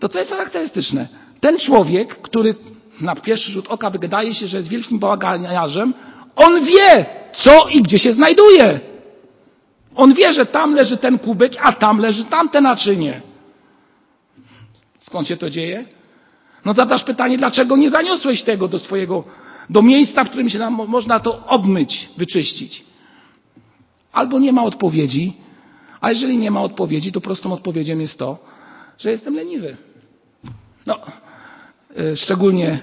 [0.00, 1.08] to co jest charakterystyczne?
[1.40, 2.54] Ten człowiek, który
[3.00, 5.94] na pierwszy rzut oka wydaje się, że jest wielkim bałaganiarzem,
[6.36, 8.93] on wie, co i gdzie się znajduje.
[9.94, 13.22] On wie, że tam leży ten kubek, a tam leży tamte naczynie.
[14.98, 15.84] Skąd się to dzieje?
[16.64, 19.24] No zadasz pytanie, dlaczego nie zaniosłeś tego do swojego,
[19.70, 22.84] do miejsca, w którym się nam można to obmyć, wyczyścić.
[24.12, 25.32] Albo nie ma odpowiedzi,
[26.00, 28.38] a jeżeli nie ma odpowiedzi, to prostą odpowiedzią jest to,
[28.98, 29.76] że jestem leniwy.
[30.86, 30.98] No,
[31.98, 32.78] y, szczególnie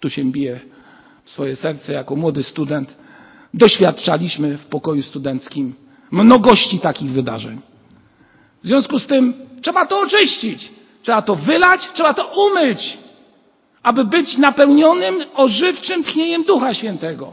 [0.00, 0.60] tu się bije
[1.24, 2.96] swoje serce jako młody student
[3.54, 5.74] doświadczaliśmy w pokoju studenckim
[6.10, 7.60] mnogości takich wydarzeń.
[8.62, 12.98] W związku z tym trzeba to oczyścić, trzeba to wylać, trzeba to umyć,
[13.82, 17.32] aby być napełnionym ożywczym tchnieniem Ducha Świętego.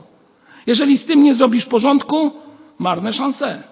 [0.68, 2.32] Jeżeli z tym nie zrobisz porządku,
[2.80, 3.64] marne szanse.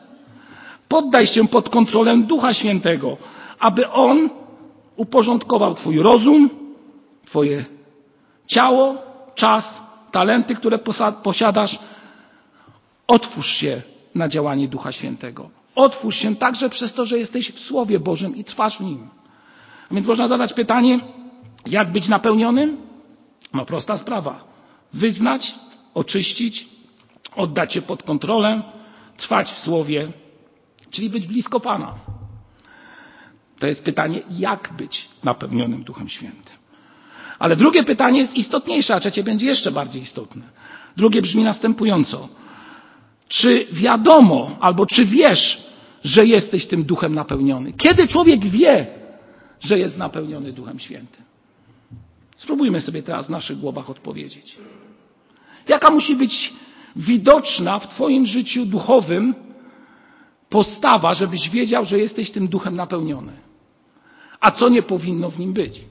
[0.87, 3.17] Poddaj się pod kontrolę Ducha Świętego,
[3.59, 4.29] aby On
[4.95, 6.49] uporządkował Twój rozum,
[7.25, 7.65] Twoje
[8.47, 8.95] ciało,
[9.35, 10.79] czas, talenty, które
[11.23, 11.79] posiadasz,
[13.07, 13.81] Otwórz się
[14.15, 15.49] na działanie Ducha Świętego.
[15.75, 19.09] Otwórz się także przez to, że jesteś w Słowie Bożym i trwasz w nim.
[19.91, 20.99] A więc można zadać pytanie,
[21.65, 22.77] jak być napełnionym?
[23.53, 24.43] No prosta sprawa.
[24.93, 25.55] Wyznać,
[25.93, 26.67] oczyścić,
[27.35, 28.61] oddać się pod kontrolę,
[29.17, 30.07] trwać w Słowie,
[30.91, 31.95] czyli być blisko Pana.
[33.59, 36.55] To jest pytanie, jak być napełnionym Duchem Świętym.
[37.39, 40.43] Ale drugie pytanie jest istotniejsze, a trzecie będzie jeszcze bardziej istotne.
[40.97, 42.29] Drugie brzmi następująco.
[43.33, 45.61] Czy wiadomo, albo czy wiesz,
[46.03, 47.73] że jesteś tym duchem napełniony?
[47.73, 48.87] Kiedy człowiek wie,
[49.59, 51.23] że jest napełniony Duchem Świętym?
[52.37, 54.57] Spróbujmy sobie teraz w naszych głowach odpowiedzieć.
[55.67, 56.53] Jaka musi być
[56.95, 59.35] widoczna w Twoim życiu duchowym
[60.49, 63.33] postawa, żebyś wiedział, że jesteś tym duchem napełniony?
[64.39, 65.81] A co nie powinno w nim być?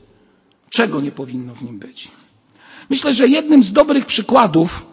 [0.71, 2.09] Czego nie powinno w nim być?
[2.91, 4.92] Myślę, że jednym z dobrych przykładów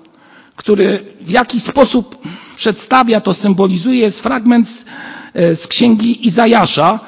[0.60, 2.18] który w jakiś sposób
[2.56, 4.86] przedstawia to, symbolizuje, jest fragment z,
[5.34, 7.00] e, z księgi Izajasza,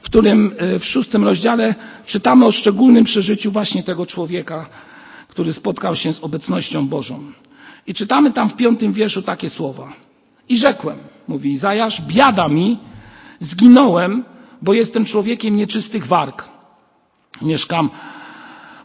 [0.00, 1.74] w którym e, w szóstym rozdziale
[2.06, 4.66] czytamy o szczególnym przeżyciu właśnie tego człowieka,
[5.28, 7.20] który spotkał się z obecnością Bożą.
[7.86, 9.92] I czytamy tam w piątym wierszu takie słowa.
[10.48, 12.78] I rzekłem, mówi Izajasz, biada mi,
[13.40, 14.24] zginąłem,
[14.62, 16.44] bo jestem człowiekiem nieczystych warg.
[17.42, 17.90] Mieszkam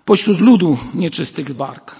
[0.05, 1.95] pośród ludu nieczystych warg,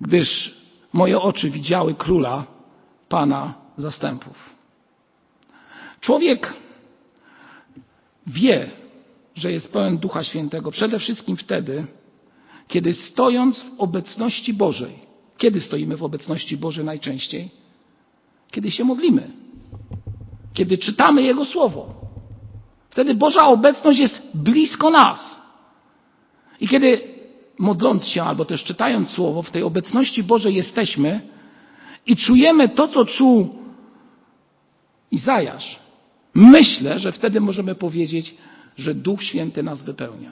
[0.00, 0.59] gdyż
[0.92, 2.44] moje oczy widziały króla,
[3.08, 4.50] pana zastępów.
[6.00, 6.54] Człowiek
[8.26, 8.70] wie,
[9.34, 11.86] że jest pełen Ducha Świętego przede wszystkim wtedy,
[12.68, 14.92] kiedy stojąc w obecności Bożej,
[15.38, 17.48] kiedy stoimy w obecności Bożej najczęściej?
[18.50, 19.30] Kiedy się modlimy,
[20.54, 21.94] kiedy czytamy Jego Słowo.
[22.90, 25.40] Wtedy Boża obecność jest blisko nas.
[26.60, 27.09] I kiedy
[27.60, 31.20] modląc się albo też czytając Słowo, w tej obecności Bożej jesteśmy
[32.06, 33.48] i czujemy to, co czuł
[35.10, 35.78] Izajasz,
[36.34, 38.34] myślę, że wtedy możemy powiedzieć,
[38.78, 40.30] że Duch Święty nas wypełnia.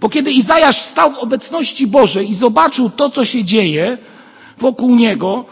[0.00, 3.98] Bo kiedy Izajasz stał w obecności Bożej i zobaczył to, co się dzieje
[4.58, 5.44] wokół niego,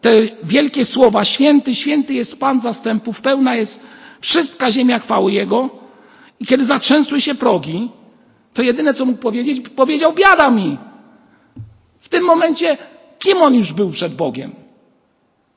[0.00, 0.10] te
[0.44, 3.80] wielkie słowa, święty, święty jest Pan zastępów, pełna jest
[4.20, 5.70] wszystka ziemia chwały Jego,
[6.40, 7.90] i kiedy zatrzęsły się progi,
[8.54, 10.78] to jedyne, co mógł powiedzieć, powiedział biada mi.
[12.00, 12.78] W tym momencie,
[13.18, 14.52] kim on już był przed Bogiem?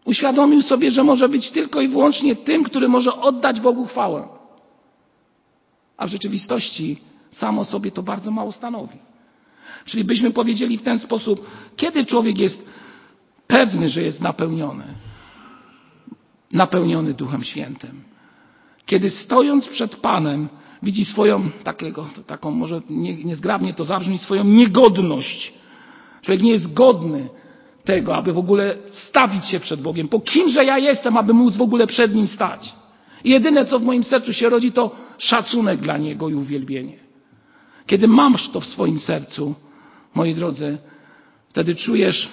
[0.06, 4.28] Uświadomił sobie, że może być tylko i wyłącznie tym, który może oddać Bogu chwałę.
[5.98, 6.98] A w rzeczywistości
[7.32, 8.98] samo sobie to bardzo mało stanowi.
[9.86, 12.66] Czyli byśmy powiedzieli w ten sposób, kiedy człowiek jest
[13.48, 14.84] pewny, że jest napełniony,
[16.52, 18.04] napełniony Duchem Świętym.
[18.86, 20.50] Kiedy stojąc przed Panem
[20.84, 25.54] widzi swoją, takiego, taką może nie, niezgrabnie to zabrzmi, swoją niegodność.
[26.22, 27.30] Człowiek nie jest godny
[27.84, 30.08] tego, aby w ogóle stawić się przed Bogiem.
[30.08, 32.74] Po kimże ja jestem, aby móc w ogóle przed Nim stać?
[33.24, 36.98] I jedyne, co w moim sercu się rodzi, to szacunek dla Niego i uwielbienie.
[37.86, 39.56] Kiedy masz to w swoim sercu,
[40.16, 40.78] moi drodzy,
[41.50, 42.30] wtedy czujesz,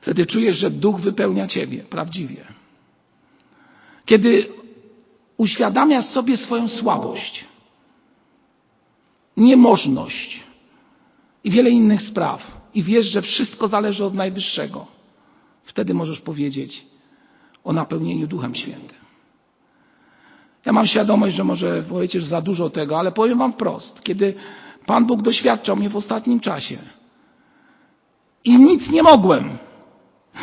[0.00, 2.44] wtedy czujesz, że duch wypełnia Ciebie prawdziwie.
[4.04, 4.48] Kiedy
[5.40, 7.44] uświadamiasz sobie swoją słabość,
[9.36, 10.40] niemożność
[11.44, 14.86] i wiele innych spraw i wiesz, że wszystko zależy od Najwyższego,
[15.64, 16.86] wtedy możesz powiedzieć
[17.64, 18.98] o napełnieniu Duchem Świętym.
[20.64, 24.02] Ja mam świadomość, że może powiecie, że za dużo tego, ale powiem Wam wprost.
[24.02, 24.34] Kiedy
[24.86, 26.78] Pan Bóg doświadczał mnie w ostatnim czasie
[28.44, 29.58] i nic nie mogłem.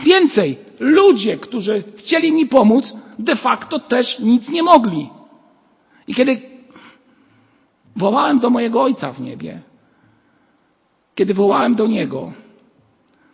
[0.05, 5.09] Więcej, ludzie, którzy chcieli mi pomóc, de facto też nic nie mogli.
[6.07, 6.41] I kiedy
[7.95, 9.61] wołałem do mojego Ojca w niebie,
[11.15, 12.31] kiedy wołałem do Niego,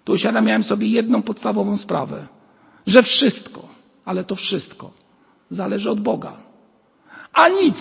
[0.03, 2.27] to uświadamiałem sobie jedną podstawową sprawę,
[2.87, 3.67] że wszystko,
[4.05, 4.91] ale to wszystko
[5.49, 6.37] zależy od Boga
[7.33, 7.77] a nic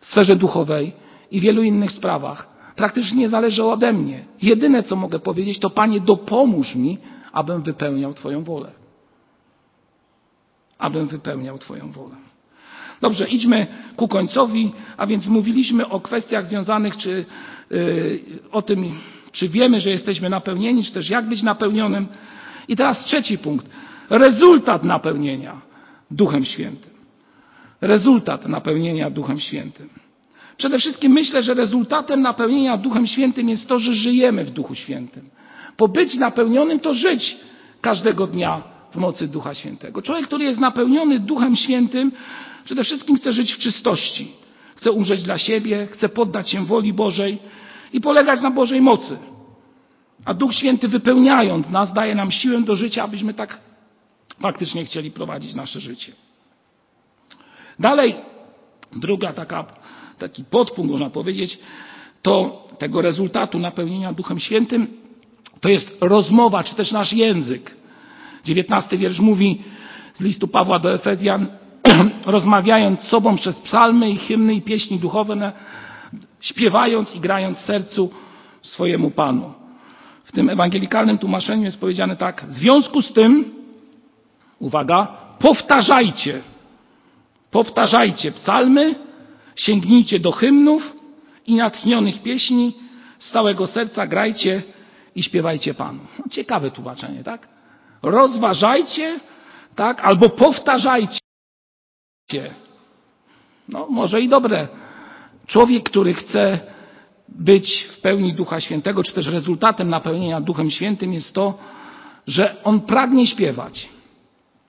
[0.00, 0.92] w sferze duchowej
[1.30, 4.24] i wielu innych sprawach praktycznie nie zależy ode mnie.
[4.42, 6.98] Jedyne, co mogę powiedzieć, to Panie, dopomóż mi,
[7.34, 8.70] abym wypełniał Twoją wolę.
[10.78, 12.16] Abym wypełniał Twoją wolę.
[13.00, 13.66] Dobrze, idźmy
[13.96, 17.24] ku końcowi, a więc mówiliśmy o kwestiach związanych, czy
[17.70, 18.20] yy,
[18.52, 18.84] o tym,
[19.32, 22.06] czy wiemy, że jesteśmy napełnieni, czy też jak być napełnionym.
[22.68, 23.66] I teraz trzeci punkt.
[24.10, 25.60] Rezultat napełnienia
[26.10, 26.94] Duchem Świętym
[27.86, 29.88] rezultat napełnienia Duchem Świętym.
[30.56, 35.30] Przede wszystkim myślę, że rezultatem napełnienia Duchem Świętym jest to, że żyjemy w Duchu Świętym.
[35.78, 37.36] Bo być napełnionym to żyć
[37.80, 40.02] każdego dnia w mocy Ducha Świętego.
[40.02, 42.12] Człowiek, który jest napełniony Duchem Świętym,
[42.64, 44.32] przede wszystkim chce żyć w czystości.
[44.76, 47.38] Chce umrzeć dla siebie, chce poddać się woli Bożej
[47.92, 49.16] i polegać na Bożej mocy.
[50.24, 53.60] A Duch Święty wypełniając nas daje nam siłę do życia, abyśmy tak
[54.40, 56.12] faktycznie chcieli prowadzić nasze życie.
[57.78, 58.16] Dalej,
[58.96, 59.64] druga taka,
[60.18, 61.58] taki podpunkt, można powiedzieć,
[62.22, 65.03] to tego rezultatu napełnienia Duchem Świętym,
[65.64, 67.76] to jest rozmowa, czy też nasz język.
[68.44, 69.62] Dziewiętnasty wiersz mówi
[70.14, 71.46] z listu Pawła do Efezjan,
[72.26, 75.52] rozmawiając z sobą przez psalmy i hymny i pieśni duchowe,
[76.40, 78.10] śpiewając i grając sercu
[78.62, 79.52] swojemu Panu.
[80.24, 83.54] W tym ewangelikalnym tłumaczeniu jest powiedziane tak, w związku z tym,
[84.58, 85.06] uwaga,
[85.38, 86.40] powtarzajcie
[87.50, 88.94] Powtarzajcie psalmy,
[89.56, 90.96] sięgnijcie do hymnów
[91.46, 92.72] i natchnionych pieśni,
[93.18, 94.62] z całego serca grajcie
[95.14, 96.00] i śpiewajcie Panu.
[96.18, 97.48] No, ciekawe tłumaczenie, tak?
[98.02, 99.20] Rozważajcie,
[99.74, 100.04] tak?
[100.04, 101.20] Albo powtarzajcie.
[103.68, 104.68] No, może i dobre.
[105.46, 106.60] Człowiek, który chce
[107.28, 111.58] być w pełni Ducha Świętego, czy też rezultatem napełnienia Duchem Świętym jest to,
[112.26, 113.88] że on pragnie śpiewać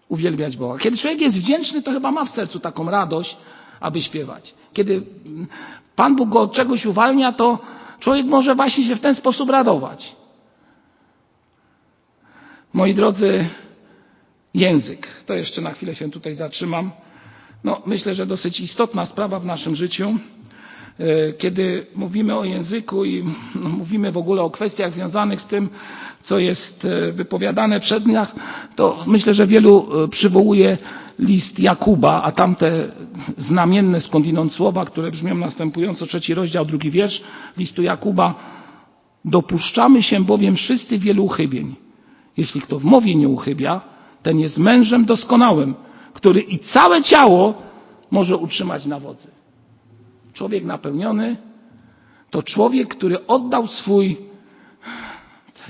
[0.09, 0.79] uwielbiać Boga.
[0.79, 3.37] Kiedy człowiek jest wdzięczny, to chyba ma w sercu taką radość,
[3.79, 4.53] aby śpiewać.
[4.73, 5.03] Kiedy
[5.95, 7.59] Pan Bóg go od czegoś uwalnia, to
[7.99, 10.15] człowiek może właśnie się w ten sposób radować.
[12.75, 13.45] Moi drodzy,
[14.53, 15.07] język.
[15.25, 16.91] To jeszcze na chwilę się tutaj zatrzymam.
[17.63, 20.17] No, myślę, że dosyć istotna sprawa w naszym życiu.
[20.99, 23.23] E, kiedy mówimy o języku i
[23.55, 25.69] no, mówimy w ogóle o kwestiach związanych z tym,
[26.21, 28.35] co jest e, wypowiadane przed nas,
[28.75, 30.77] to myślę, że wielu e, przywołuje
[31.19, 32.91] list Jakuba, a tamte
[33.37, 37.21] znamienne skądinąd słowa, które brzmią następująco, trzeci rozdział, drugi wiersz
[37.57, 38.35] listu Jakuba.
[39.25, 41.84] Dopuszczamy się bowiem wszyscy wielu uchybień.
[42.37, 43.81] Jeśli kto w mowie nie uchybia,
[44.23, 45.75] ten jest mężem doskonałym,
[46.13, 47.53] który i całe ciało
[48.11, 49.31] może utrzymać na wodzy.
[50.33, 51.37] Człowiek napełniony
[52.29, 54.17] to człowiek, który oddał swój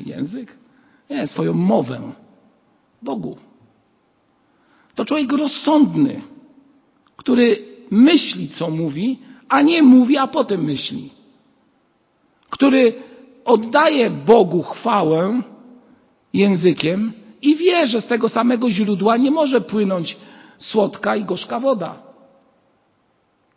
[0.05, 0.57] język,
[1.09, 2.01] nie, swoją mowę
[3.01, 3.37] Bogu.
[4.95, 6.21] To człowiek rozsądny,
[7.15, 11.09] który myśli, co mówi, a nie mówi, a potem myśli.
[12.49, 12.93] Który
[13.45, 15.41] oddaje Bogu chwałę
[16.37, 20.17] językiem i wie, że z tego samego źródła nie może płynąć
[20.57, 21.95] słodka i gorzka woda.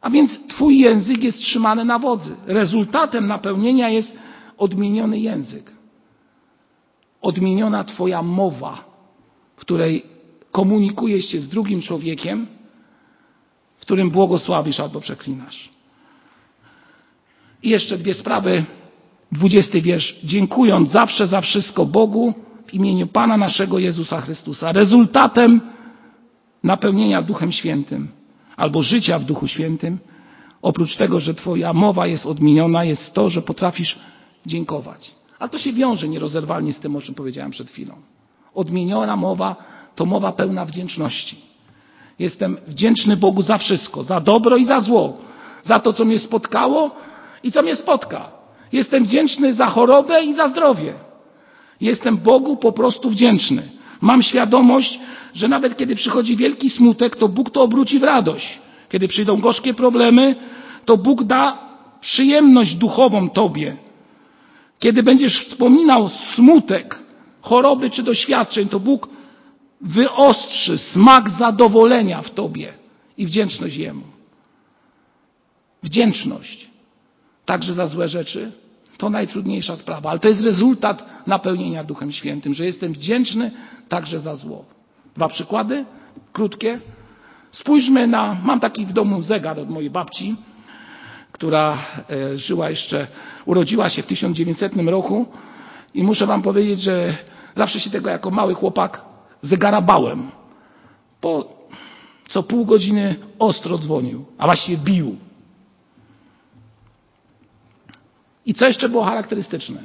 [0.01, 2.37] A więc Twój język jest trzymany na wodzy.
[2.47, 4.17] Rezultatem napełnienia jest
[4.59, 5.73] odmieniony język.
[7.23, 8.85] Odmieniona Twoja mowa,
[9.57, 10.03] w której
[10.53, 12.47] komunikujesz się z drugim człowiekiem,
[13.77, 15.69] w którym błogosławisz albo przeklinasz.
[17.63, 18.65] I jeszcze dwie sprawy.
[19.33, 20.17] Dwudziesty wiersz.
[20.25, 22.35] Dziękując zawsze za wszystko Bogu
[22.69, 24.73] w imieniu Pana naszego Jezusa Chrystusa.
[24.73, 25.61] Rezultatem
[26.63, 28.09] napełnienia Duchem Świętym
[28.57, 29.99] albo życia w Duchu Świętym,
[30.63, 33.99] oprócz tego, że Twoja mowa jest odmieniona, jest to, że potrafisz
[34.47, 35.11] dziękować.
[35.39, 37.95] Ale to się wiąże nierozerwalnie z tym, o czym powiedziałem przed chwilą.
[38.55, 39.57] Odmieniona mowa
[39.95, 41.37] to mowa pełna wdzięczności.
[42.19, 45.19] Jestem wdzięczny Bogu za wszystko, za dobro i za zło,
[45.63, 46.91] za to, co mnie spotkało
[47.43, 48.31] i co mnie spotka.
[48.73, 51.08] Jestem wdzięczny za chorobę i za zdrowie.
[51.81, 53.63] Jestem Bogu po prostu wdzięczny.
[54.01, 54.99] Mam świadomość,
[55.35, 58.59] że nawet kiedy przychodzi wielki smutek, to Bóg to obróci w radość.
[58.89, 60.37] Kiedy przyjdą gorzkie problemy,
[60.85, 61.59] to Bóg da
[62.01, 63.77] przyjemność duchową Tobie.
[64.79, 67.03] Kiedy będziesz wspominał smutek,
[67.41, 69.09] choroby czy doświadczeń, to Bóg
[69.81, 72.73] wyostrzy smak zadowolenia w Tobie
[73.19, 74.05] i wdzięczność Jemu.
[75.83, 76.71] Wdzięczność.
[77.45, 78.53] Także za złe rzeczy,
[78.99, 83.51] to najtrudniejsza sprawa, ale to jest rezultat napełnienia Duchem Świętym, że jestem wdzięczny
[83.89, 84.65] także za zło.
[85.15, 85.85] Dwa przykłady,
[86.33, 86.81] krótkie.
[87.51, 90.37] Spójrzmy na, mam taki w domu zegar od mojej babci,
[91.33, 91.79] która
[92.11, 93.07] e, żyła jeszcze,
[93.47, 95.27] urodziła się w 1900 roku
[95.95, 97.17] i muszę wam powiedzieć, że
[97.55, 99.01] zawsze się tego jako mały chłopak
[99.43, 100.31] zegara bałem.
[101.21, 101.59] Po
[102.29, 105.17] co pół godziny ostro dzwonił, a właściwie bił.
[108.49, 109.81] I co jeszcze było charakterystyczne?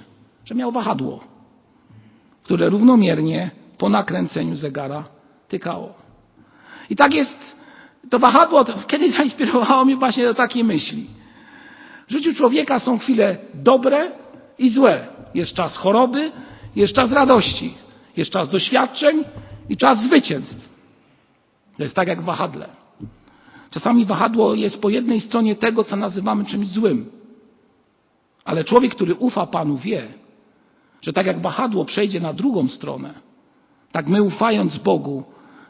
[0.45, 1.23] Że miał wahadło,
[2.43, 5.03] które równomiernie po nakręceniu zegara
[5.47, 5.93] tykało.
[6.89, 7.55] I tak jest,
[8.09, 11.07] to wahadło to kiedyś zainspirowało mnie właśnie do takiej myśli.
[12.07, 14.11] W życiu człowieka są chwile dobre
[14.57, 15.07] i złe.
[15.33, 16.31] Jest czas choroby,
[16.75, 17.73] jest czas radości,
[18.17, 19.23] jest czas doświadczeń
[19.69, 20.69] i czas zwycięstw.
[21.77, 22.69] To jest tak jak wahadle.
[23.69, 27.22] Czasami wahadło jest po jednej stronie tego, co nazywamy czymś złym.
[28.45, 30.07] Ale człowiek, który ufa Panu, wie,
[31.01, 33.13] że tak jak wahadło przejdzie na drugą stronę,
[33.91, 35.23] tak my ufając Bogu,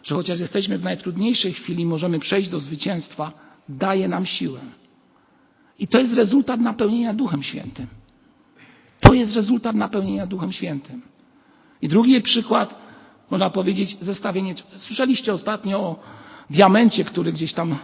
[0.03, 3.31] że chociaż jesteśmy w najtrudniejszej chwili, możemy przejść do zwycięstwa,
[3.69, 4.59] daje nam siłę.
[5.79, 7.87] I to jest rezultat napełnienia Duchem Świętym.
[8.99, 11.01] To jest rezultat napełnienia Duchem Świętym.
[11.81, 12.75] I drugi przykład,
[13.29, 14.55] można powiedzieć, zestawienie.
[14.75, 15.99] Słyszeliście ostatnio o
[16.49, 17.77] diamencie, który gdzieś tam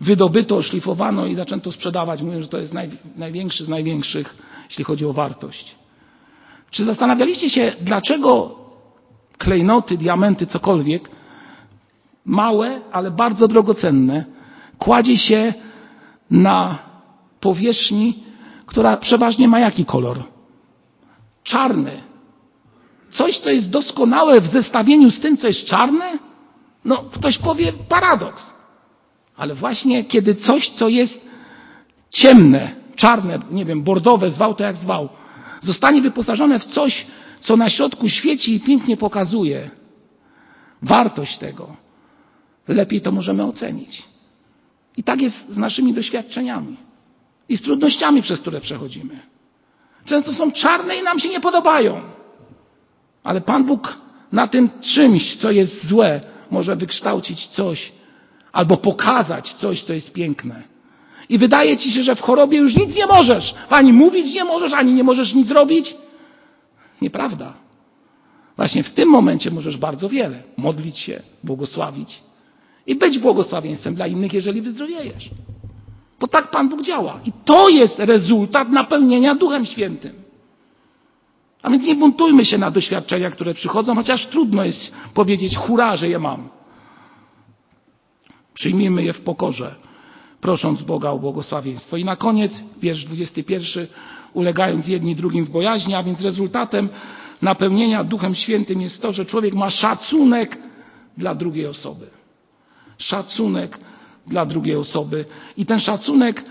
[0.00, 2.22] wydobyto, szlifowano i zaczęto sprzedawać.
[2.22, 4.36] Mówią, że to jest naj, największy z największych,
[4.68, 5.76] jeśli chodzi o wartość.
[6.70, 8.58] Czy zastanawialiście się, dlaczego
[9.38, 11.10] klejnoty, diamenty, cokolwiek,
[12.24, 14.24] małe, ale bardzo drogocenne,
[14.78, 15.54] kładzie się
[16.30, 16.78] na
[17.40, 18.18] powierzchni,
[18.66, 20.22] która przeważnie ma jaki kolor?
[21.42, 21.90] Czarny.
[23.10, 26.18] Coś, co jest doskonałe w zestawieniu z tym, co jest czarne?
[26.84, 28.55] No, ktoś powie paradoks.
[29.36, 31.26] Ale właśnie kiedy coś, co jest
[32.10, 35.08] ciemne, czarne, nie wiem, bordowe, zwał to jak zwał,
[35.60, 37.06] zostanie wyposażone w coś,
[37.40, 39.70] co na środku świeci i pięknie pokazuje
[40.82, 41.76] wartość tego,
[42.68, 44.02] lepiej to możemy ocenić.
[44.96, 46.76] I tak jest z naszymi doświadczeniami
[47.48, 49.18] i z trudnościami, przez które przechodzimy.
[50.04, 52.00] Często są czarne i nam się nie podobają.
[53.24, 53.96] Ale Pan Bóg
[54.32, 56.20] na tym czymś, co jest złe,
[56.50, 57.92] może wykształcić coś
[58.56, 60.62] albo pokazać coś, co jest piękne.
[61.28, 63.54] I wydaje ci się, że w chorobie już nic nie możesz.
[63.70, 65.94] Ani mówić nie możesz, ani nie możesz nic robić.
[67.02, 67.52] Nieprawda.
[68.56, 70.42] Właśnie w tym momencie możesz bardzo wiele.
[70.56, 72.22] Modlić się, błogosławić
[72.86, 75.30] i być błogosławieństwem dla innych, jeżeli wyzdrowiejesz.
[76.20, 77.20] Bo tak Pan Bóg działa.
[77.24, 80.12] I to jest rezultat napełnienia Duchem Świętym.
[81.62, 86.08] A więc nie buntujmy się na doświadczenia, które przychodzą, chociaż trudno jest powiedzieć hura, że
[86.08, 86.55] je mam.
[88.56, 89.74] Przyjmijmy je w pokorze,
[90.40, 91.96] prosząc Boga o błogosławieństwo.
[91.96, 93.86] I na koniec, wiersz 21,
[94.34, 96.88] ulegając jedni drugim w bojaźni, a więc rezultatem
[97.42, 100.58] napełnienia Duchem Świętym jest to, że człowiek ma szacunek
[101.16, 102.06] dla drugiej osoby.
[102.98, 103.78] Szacunek
[104.26, 105.24] dla drugiej osoby.
[105.56, 106.44] I ten szacunek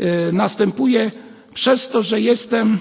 [0.00, 1.10] y, następuje
[1.54, 2.80] przez to, że jestem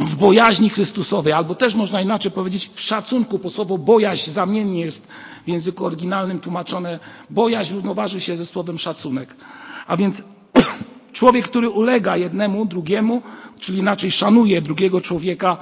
[0.00, 5.08] w bojaźni Chrystusowej, albo też można inaczej powiedzieć w szacunku, bo słowo bojaźń zamiennie jest
[5.46, 6.98] w języku oryginalnym tłumaczone.
[7.30, 9.36] Bojaźń równoważy się ze słowem szacunek.
[9.86, 10.22] A więc
[11.12, 13.22] człowiek, który ulega jednemu, drugiemu,
[13.58, 15.56] czyli inaczej szanuje drugiego człowieka,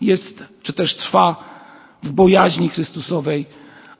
[0.00, 1.36] jest, czy też trwa
[2.02, 3.46] w bojaźni Chrystusowej,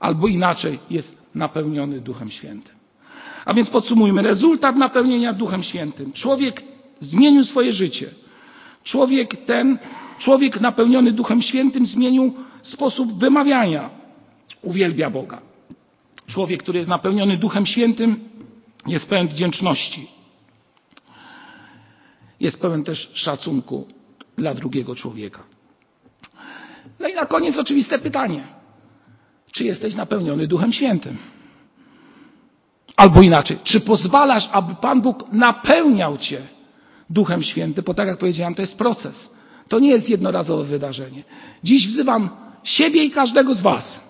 [0.00, 2.74] albo inaczej jest napełniony Duchem Świętym.
[3.44, 4.22] A więc podsumujmy.
[4.22, 6.12] Rezultat napełnienia Duchem Świętym.
[6.12, 6.62] Człowiek
[7.00, 8.10] zmienił swoje życie.
[8.84, 9.78] Człowiek ten,
[10.18, 13.99] człowiek napełniony Duchem Świętym zmienił sposób wymawiania.
[14.62, 15.40] Uwielbia Boga.
[16.26, 18.28] Człowiek, który jest napełniony Duchem Świętym,
[18.86, 20.08] jest pełen wdzięczności.
[22.40, 23.86] Jest pełen też szacunku
[24.36, 25.42] dla drugiego człowieka.
[27.00, 28.42] No i na koniec oczywiste pytanie.
[29.52, 31.18] Czy jesteś napełniony Duchem Świętym?
[32.96, 36.42] Albo inaczej, czy pozwalasz, aby Pan Bóg napełniał Cię
[37.10, 37.84] Duchem Świętym?
[37.84, 39.30] Bo tak jak powiedziałem, to jest proces.
[39.68, 41.22] To nie jest jednorazowe wydarzenie.
[41.64, 42.28] Dziś wzywam
[42.64, 44.09] siebie i każdego z Was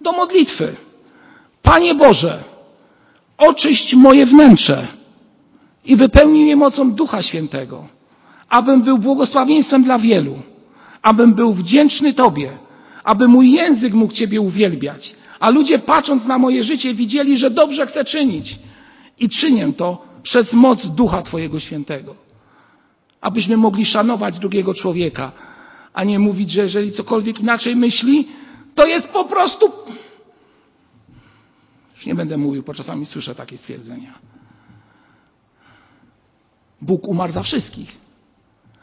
[0.00, 0.76] do modlitwy.
[1.62, 2.44] Panie Boże,
[3.38, 4.86] oczyść moje wnętrze
[5.84, 7.88] i wypełnij je mocą Ducha Świętego,
[8.48, 10.38] abym był błogosławieństwem dla wielu,
[11.02, 12.50] abym był wdzięczny Tobie,
[13.04, 17.86] aby mój język mógł Ciebie uwielbiać, a ludzie patrząc na moje życie widzieli, że dobrze
[17.86, 18.58] chcę czynić
[19.20, 22.14] i czynię to przez moc Ducha Twojego Świętego.
[23.20, 25.32] Abyśmy mogli szanować drugiego człowieka,
[25.94, 28.28] a nie mówić, że jeżeli cokolwiek inaczej myśli,
[28.74, 29.72] to jest po prostu.
[31.94, 34.18] Już nie będę mówił, bo czasami słyszę takie stwierdzenia.
[36.82, 37.96] Bóg umarł za wszystkich.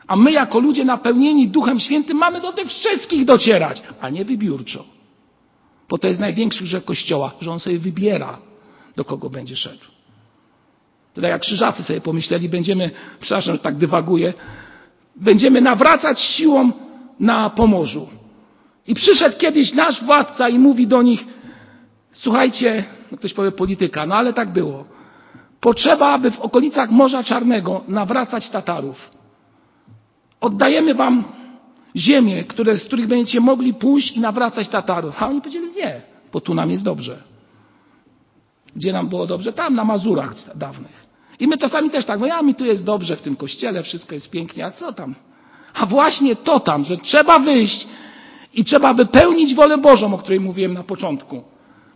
[0.07, 4.85] A my, jako ludzie napełnieni Duchem Świętym, mamy do tych wszystkich docierać, a nie wybiórczo.
[5.89, 8.37] Bo to jest największy grzech Kościoła, że on sobie wybiera,
[8.95, 9.85] do kogo będzie szedł.
[11.13, 14.33] Tutaj jak krzyżacy sobie pomyśleli, będziemy, przepraszam, że tak dywaguję,
[15.15, 16.71] będziemy nawracać siłą
[17.19, 18.07] na Pomorzu.
[18.87, 21.25] I przyszedł kiedyś nasz władca i mówi do nich,
[22.11, 24.85] słuchajcie, no ktoś powie polityka, no ale tak było.
[25.59, 29.11] Potrzeba, aby w okolicach Morza Czarnego nawracać Tatarów.
[30.41, 31.23] Oddajemy wam
[31.95, 35.23] ziemię, które, z których będziecie mogli pójść i nawracać Tatarów.
[35.23, 36.01] A oni powiedzieli nie,
[36.33, 37.17] bo tu nam jest dobrze.
[38.75, 39.53] Gdzie nam było dobrze?
[39.53, 41.07] Tam, na Mazurach dawnych.
[41.39, 44.13] I my czasami też tak, no ja mi tu jest dobrze w tym kościele, wszystko
[44.13, 45.15] jest pięknie, a co tam?
[45.73, 47.87] A właśnie to tam, że trzeba wyjść
[48.57, 51.43] i trzeba wypełnić wolę Bożą, o której mówiłem na początku,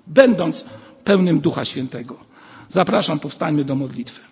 [0.08, 0.66] będąc
[1.04, 2.16] pełnym Ducha Świętego.
[2.70, 4.31] Zapraszam, powstańmy do modlitwy.